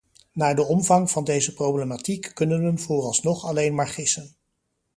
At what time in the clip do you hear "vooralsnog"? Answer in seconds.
2.81-3.45